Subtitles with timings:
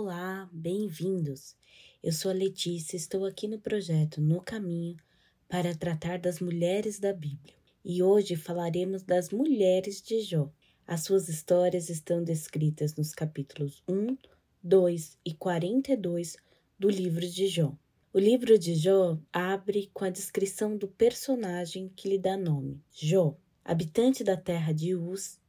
[0.00, 1.56] Olá, bem-vindos!
[2.00, 4.96] Eu sou a Letícia, estou aqui no projeto No Caminho
[5.48, 7.52] para tratar das mulheres da Bíblia.
[7.84, 10.52] E hoje falaremos das mulheres de Jó.
[10.86, 14.16] As suas histórias estão descritas nos capítulos 1,
[14.62, 16.36] 2 e 42
[16.78, 17.76] do livro de Jó.
[18.12, 23.36] O livro de Jó abre com a descrição do personagem que lhe dá nome, Jó,
[23.64, 25.40] habitante da terra de Uz,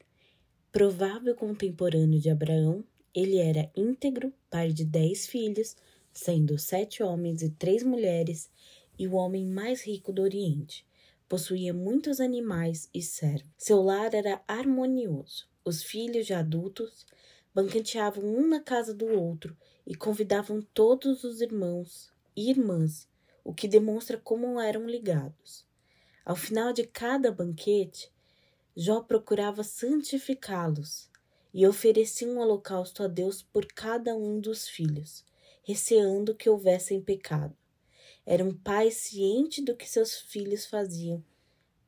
[0.72, 5.76] provável contemporâneo de Abraão ele era íntegro, pai de dez filhos,
[6.12, 8.49] sendo sete homens e três mulheres,
[8.98, 10.85] e o homem mais rico do Oriente.
[11.27, 13.49] Possuía muitos animais e servos.
[13.58, 15.48] Seu lar era harmonioso.
[15.63, 17.05] Os filhos já adultos
[17.54, 23.07] banqueteavam um na casa do outro e convidavam todos os irmãos e irmãs,
[23.44, 25.66] o que demonstra como eram ligados.
[26.26, 28.12] Ao final de cada banquete,
[28.76, 31.09] Jó procurava santificá-los
[31.54, 35.26] e oferecia um holocausto a Deus por cada um dos filhos,
[35.64, 37.55] receando que houvessem pecado.
[38.26, 41.24] Era um pai ciente do que seus filhos faziam,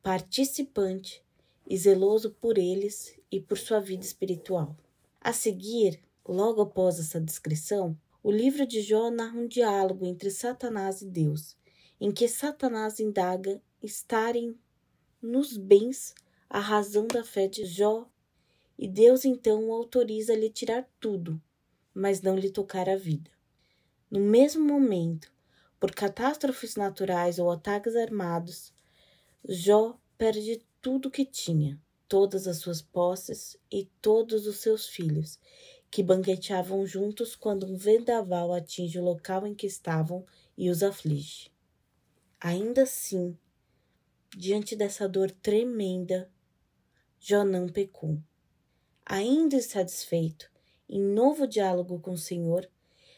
[0.02, 1.22] participante
[1.68, 4.76] e zeloso por eles e por sua vida espiritual.
[5.20, 11.02] A seguir, logo após essa descrição, o livro de Jó narra um diálogo entre Satanás
[11.02, 11.56] e Deus,
[12.00, 14.56] em que Satanás indaga estarem
[15.20, 16.14] nos bens
[16.50, 18.08] a razão da fé de Jó
[18.78, 21.40] e Deus então o autoriza a lhe tirar tudo,
[21.94, 23.30] mas não lhe tocar a vida.
[24.10, 25.32] No mesmo momento,
[25.78, 28.72] por catástrofes naturais ou ataques armados,
[29.48, 35.38] Jó perde tudo que tinha, todas as suas posses e todos os seus filhos,
[35.90, 40.24] que banqueteavam juntos quando um vendaval atinge o local em que estavam
[40.56, 41.50] e os aflige.
[42.40, 43.36] Ainda assim,
[44.36, 46.30] diante dessa dor tremenda,
[47.18, 48.18] Jó não pecou.
[49.04, 50.50] Ainda insatisfeito,
[50.88, 52.68] em novo diálogo com o Senhor,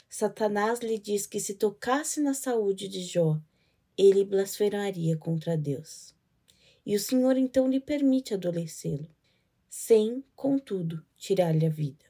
[0.08, 3.38] Satanás lhe diz que se tocasse na saúde de Jó,
[3.96, 6.14] ele blasfemaria contra Deus.
[6.86, 9.08] E o Senhor então lhe permite adoecê-lo,
[9.68, 12.04] sem, contudo, tirar-lhe a vida.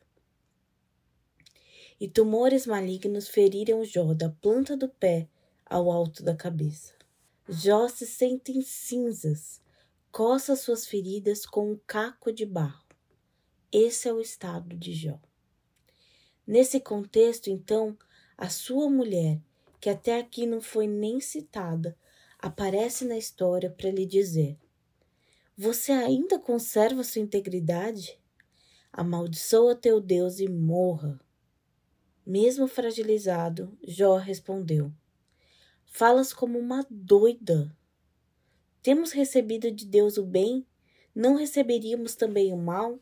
[1.99, 5.29] E tumores malignos feriram Jó da planta do pé
[5.65, 6.93] ao alto da cabeça.
[7.49, 9.61] Jó se sente em cinzas,
[10.13, 12.84] coça suas feridas com um caco de barro.
[13.77, 15.19] Esse é o estado de Jó.
[16.47, 17.99] Nesse contexto, então,
[18.39, 19.41] a sua mulher,
[19.81, 21.99] que até aqui não foi nem citada,
[22.39, 24.57] aparece na história para lhe dizer:
[25.57, 28.17] Você ainda conserva sua integridade?
[28.93, 31.21] Amaldiçoa teu Deus e morra.
[32.25, 34.93] Mesmo fragilizado, Jó respondeu:
[35.85, 37.77] Falas como uma doida.
[38.85, 40.65] Temos recebido de Deus o bem,
[41.13, 43.01] não receberíamos também o mal?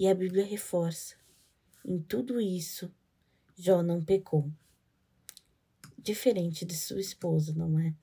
[0.00, 1.14] E a Bíblia reforça:
[1.84, 2.90] em tudo isso,
[3.54, 4.50] Jó não pecou.
[5.98, 7.94] Diferente de sua esposa, não é?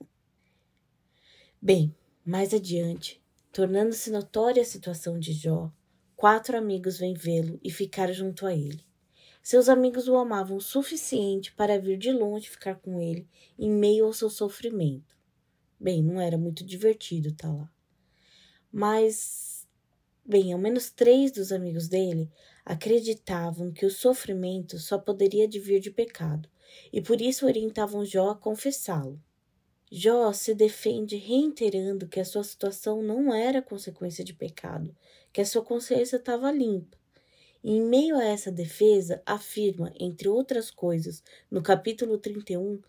[1.60, 1.92] Bem,
[2.24, 3.20] mais adiante,
[3.52, 5.72] tornando-se notória a situação de Jó,
[6.14, 8.84] quatro amigos vêm vê-lo e ficar junto a ele.
[9.42, 13.28] Seus amigos o amavam o suficiente para vir de longe ficar com ele
[13.58, 15.18] em meio ao seu sofrimento.
[15.80, 17.72] Bem, não era muito divertido estar tá lá.
[18.70, 19.47] Mas
[20.30, 22.30] Bem, ao menos três dos amigos dele
[22.62, 26.50] acreditavam que o sofrimento só poderia vir de pecado
[26.92, 29.18] e por isso orientavam Jó a confessá-lo.
[29.90, 34.94] Jó se defende reiterando que a sua situação não era consequência de pecado,
[35.32, 36.98] que a sua consciência estava limpa.
[37.64, 42.82] Em meio a essa defesa, afirma, entre outras coisas, no capítulo 31,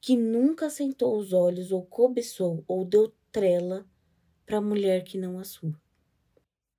[0.00, 3.84] que nunca sentou os olhos ou cobiçou ou deu trela
[4.46, 5.83] para a mulher que não a sua.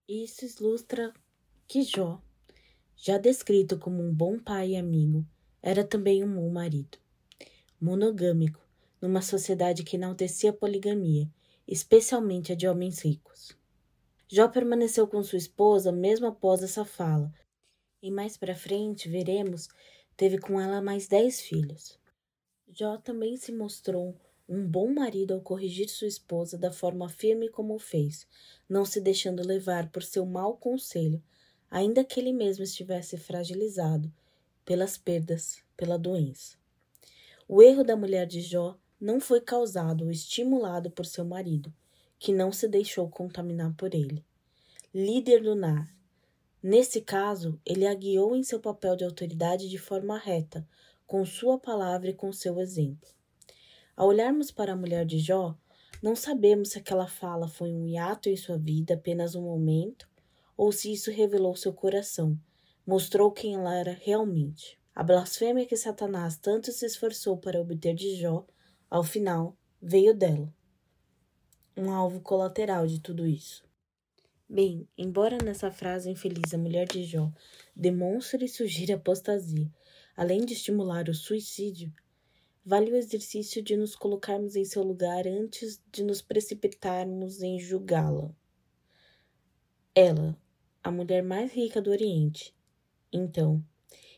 [0.08, 1.12] Isso ilustra
[1.68, 2.22] que Jó,
[2.96, 5.26] já descrito como um bom pai e amigo,
[5.64, 7.00] era também um bom marido.
[7.82, 8.62] Monogâmico,
[9.02, 11.28] numa sociedade que enaltecia a poligamia,
[11.68, 13.58] especialmente a de homens ricos.
[14.28, 17.34] Jó permaneceu com sua esposa mesmo após essa fala,
[18.00, 19.68] e mais para frente veremos
[20.16, 22.00] teve com ela mais dez filhos.
[22.68, 24.16] Jó também se mostrou
[24.48, 28.28] um bom marido ao corrigir sua esposa da forma firme como o fez,
[28.70, 31.22] não se deixando levar por seu mau conselho,
[31.70, 34.12] ainda que ele mesmo estivesse fragilizado
[34.64, 36.58] pelas perdas, pela doença.
[37.48, 41.74] O erro da mulher de Jó não foi causado ou estimulado por seu marido,
[42.18, 44.24] que não se deixou contaminar por ele.
[44.94, 45.94] Líder do nar.
[46.62, 50.68] Nesse caso, ele a guiou em seu papel de autoridade de forma reta,
[51.06, 53.10] com sua palavra e com seu exemplo.
[53.96, 55.58] Ao olharmos para a mulher de Jó,
[56.04, 60.06] não sabemos se aquela fala foi um hiato em sua vida, apenas um momento,
[60.58, 62.38] ou se isso revelou seu coração,
[62.86, 64.78] mostrou quem ela era realmente.
[64.94, 68.46] A blasfêmia que Satanás tanto se esforçou para obter de Jó,
[68.90, 70.54] ao final, veio dela.
[71.78, 73.64] Um alvo colateral de tudo isso.
[74.48, 77.32] Bem, embora nessa frase infeliz a mulher de Jó
[77.76, 79.72] demonstre e sugira apostasia,
[80.16, 81.92] além de estimular o suicídio,
[82.66, 88.36] vale o exercício de nos colocarmos em seu lugar antes de nos precipitarmos em julgá-la.
[89.94, 90.38] Ela,
[90.84, 92.56] a mulher mais rica do Oriente,
[93.14, 93.64] então,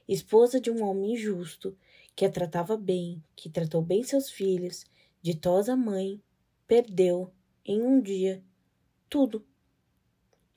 [0.08, 1.78] esposa de um homem justo,
[2.16, 4.86] que a tratava bem, que tratou bem seus filhos,
[5.22, 6.22] ditosa mãe,
[6.66, 7.32] perdeu,
[7.66, 8.42] em um dia,
[9.10, 9.46] tudo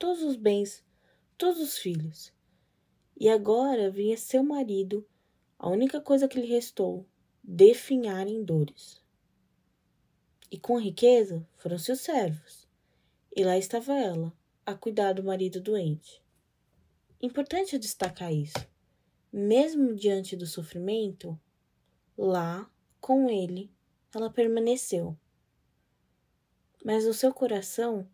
[0.01, 0.83] todos os bens,
[1.37, 2.33] todos os filhos.
[3.15, 5.07] E agora vinha seu marido,
[5.59, 7.05] a única coisa que lhe restou,
[7.43, 9.01] definhar em dores.
[10.49, 12.67] E com riqueza foram seus servos,
[13.35, 14.33] e lá estava ela,
[14.65, 16.21] a cuidar do marido doente.
[17.21, 18.67] Importante destacar isso.
[19.31, 21.39] Mesmo diante do sofrimento,
[22.17, 23.71] lá, com ele,
[24.13, 25.17] ela permaneceu.
[26.83, 28.07] Mas no seu coração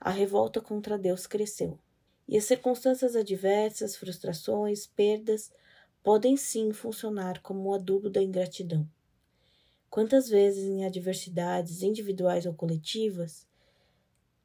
[0.00, 1.78] a revolta contra Deus cresceu.
[2.26, 5.52] E as circunstâncias adversas, frustrações, perdas
[6.04, 8.86] podem sim funcionar como o adubo da ingratidão.
[9.88, 13.48] Quantas vezes em adversidades individuais ou coletivas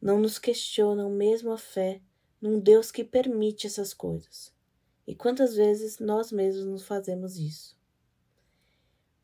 [0.02, 2.02] não nos questionam mesmo a fé
[2.42, 4.54] num Deus que permite essas coisas?
[5.06, 7.78] E quantas vezes nós mesmos nos fazemos isso?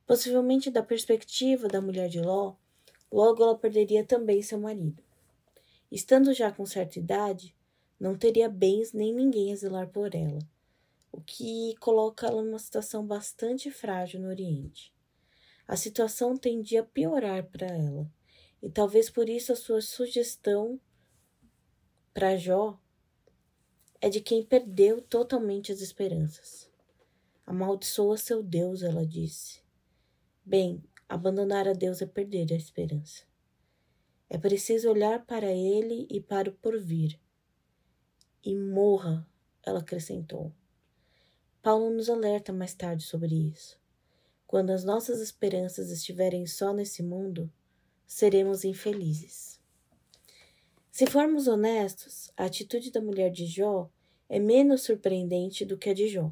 [0.05, 2.55] Possivelmente, da perspectiva da mulher de Ló,
[3.09, 5.01] logo ela perderia também seu marido.
[5.89, 7.55] Estando já com certa idade,
[7.97, 10.39] não teria bens nem ninguém a zelar por ela,
[11.15, 14.93] o que coloca ela numa situação bastante frágil no Oriente.
[15.65, 18.11] A situação tendia a piorar para ela,
[18.61, 20.79] e talvez por isso a sua sugestão
[22.13, 22.77] para Jó
[24.01, 26.69] é de quem perdeu totalmente as esperanças.
[27.45, 29.61] Amaldiçoa seu Deus, ela disse.
[30.43, 33.23] Bem, abandonar a Deus é perder a esperança.
[34.29, 37.17] É preciso olhar para ele e para o porvir.
[38.43, 39.25] E morra,
[39.63, 40.51] ela acrescentou.
[41.65, 43.81] Paulo nos alerta mais tarde sobre isso.
[44.45, 47.51] Quando as nossas esperanças estiverem só nesse mundo,
[48.05, 49.59] seremos infelizes.
[50.91, 53.89] Se formos honestos, a atitude da mulher de Jó
[54.29, 56.31] é menos surpreendente do que a de Jó.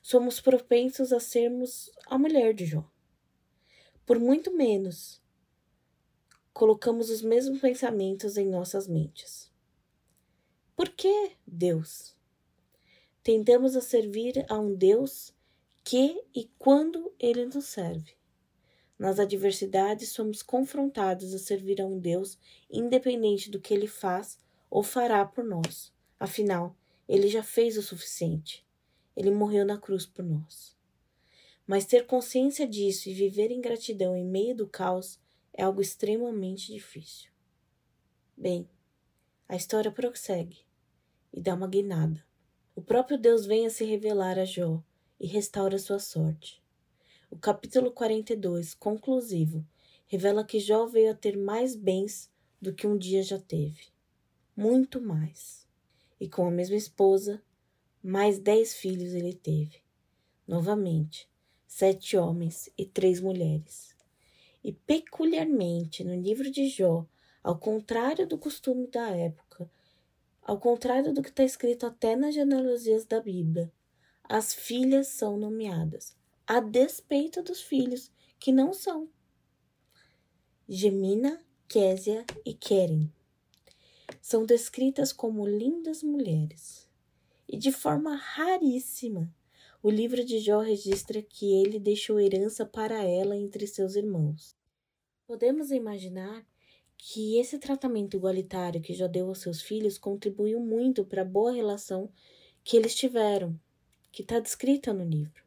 [0.00, 2.88] Somos propensos a sermos a mulher de Jó.
[4.06, 5.20] Por muito menos,
[6.52, 9.50] colocamos os mesmos pensamentos em nossas mentes.
[10.76, 12.14] Por que Deus?
[13.24, 15.34] Tentamos a servir a um Deus
[15.82, 18.12] que e quando ele nos serve.
[18.98, 22.38] Nas adversidades, somos confrontados a servir a um Deus
[22.70, 24.38] independente do que ele faz
[24.68, 25.90] ou fará por nós.
[26.20, 26.76] Afinal,
[27.08, 28.62] ele já fez o suficiente.
[29.16, 30.76] Ele morreu na cruz por nós.
[31.66, 35.18] Mas ter consciência disso e viver em gratidão em meio do caos
[35.50, 37.30] é algo extremamente difícil.
[38.36, 38.68] Bem,
[39.48, 40.58] a história prossegue
[41.32, 42.22] e dá uma guinada.
[42.76, 44.82] O próprio Deus vem a se revelar a Jó
[45.20, 46.60] e restaura sua sorte.
[47.30, 49.64] O capítulo 42, conclusivo,
[50.06, 52.28] revela que Jó veio a ter mais bens
[52.60, 53.84] do que um dia já teve.
[54.56, 55.68] Muito mais.
[56.18, 57.40] E com a mesma esposa,
[58.02, 59.76] mais dez filhos ele teve.
[60.44, 61.28] Novamente,
[61.64, 63.94] sete homens e três mulheres.
[64.64, 67.06] E peculiarmente no livro de Jó,
[67.40, 69.70] ao contrário do costume da época,
[70.44, 73.72] ao contrário do que está escrito até nas genealogias da Bíblia,
[74.22, 79.08] as filhas são nomeadas, a despeito dos filhos, que não são.
[80.68, 83.10] Gemina, Késia e Keren
[84.20, 86.88] são descritas como lindas mulheres.
[87.48, 89.34] E de forma raríssima,
[89.82, 94.56] o livro de Jó registra que ele deixou herança para ela entre seus irmãos.
[95.26, 96.46] Podemos imaginar
[96.96, 101.52] que esse tratamento igualitário que Jó deu aos seus filhos contribuiu muito para a boa
[101.52, 102.10] relação
[102.62, 103.58] que eles tiveram,
[104.10, 105.44] que está descrita no livro.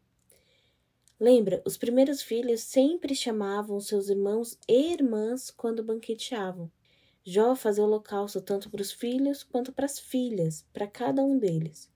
[1.19, 6.71] Lembra, os primeiros filhos sempre chamavam seus irmãos e irmãs quando banqueteavam.
[7.25, 11.91] Jó fazia holocausto tanto para os filhos quanto para as filhas, para cada um deles.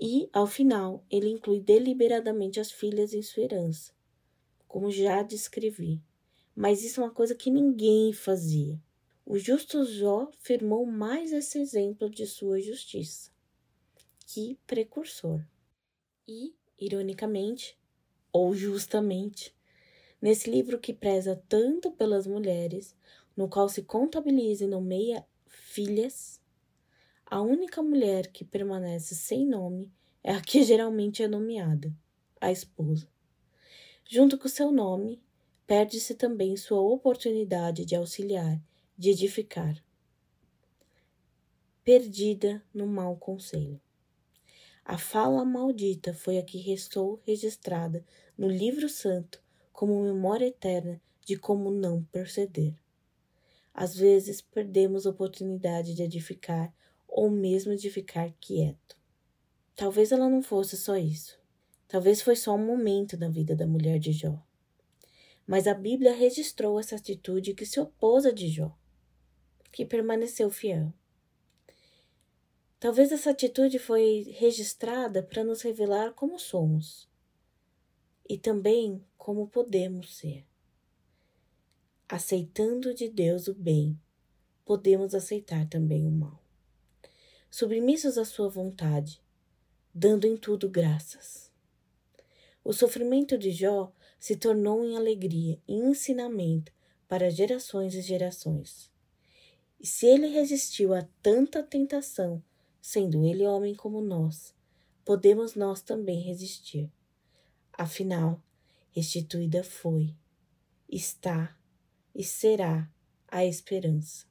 [0.00, 3.92] E, ao final, ele inclui deliberadamente as filhas em sua herança,
[4.66, 6.02] como já descrevi.
[6.54, 8.80] Mas isso é uma coisa que ninguém fazia.
[9.24, 13.30] O justo Jó firmou mais esse exemplo de sua justiça.
[14.26, 15.44] Que precursor.
[16.26, 17.78] E, ironicamente,
[18.32, 19.54] ou justamente,
[20.20, 22.94] nesse livro que preza tanto pelas mulheres,
[23.36, 26.40] no qual se contabiliza e nomeia filhas,
[27.24, 29.92] a única mulher que permanece sem nome
[30.22, 31.96] é a que geralmente é nomeada,
[32.40, 33.08] a esposa.
[34.04, 35.22] Junto com seu nome,
[35.70, 38.60] perde-se também sua oportunidade de auxiliar,
[38.98, 39.80] de edificar.
[41.84, 43.80] Perdida no mau conselho.
[44.84, 48.04] A fala maldita foi a que restou registrada
[48.36, 49.40] no livro santo
[49.72, 52.74] como memória eterna de como não proceder.
[53.72, 56.74] Às vezes perdemos a oportunidade de edificar
[57.06, 58.98] ou mesmo de ficar quieto.
[59.76, 61.38] Talvez ela não fosse só isso.
[61.86, 64.49] Talvez foi só um momento na vida da mulher de Jó.
[65.50, 68.72] Mas a Bíblia registrou essa atitude que se opôs a de Jó,
[69.72, 70.94] que permaneceu fiel.
[72.78, 77.10] Talvez essa atitude foi registrada para nos revelar como somos
[78.28, 80.46] e também como podemos ser.
[82.08, 84.00] Aceitando de Deus o bem,
[84.64, 86.40] podemos aceitar também o mal.
[87.50, 89.20] Submissos à sua vontade,
[89.92, 91.50] dando em tudo graças.
[92.62, 96.70] O sofrimento de Jó se tornou em alegria e ensinamento
[97.08, 98.90] para gerações e gerações.
[99.80, 102.42] E se ele resistiu a tanta tentação,
[102.82, 104.54] sendo ele homem como nós,
[105.06, 106.92] podemos nós também resistir.
[107.72, 108.42] Afinal,
[108.90, 110.14] restituída foi,
[110.86, 111.56] está
[112.14, 112.92] e será
[113.26, 114.26] a esperança.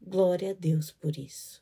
[0.00, 1.61] Glória a Deus por isso.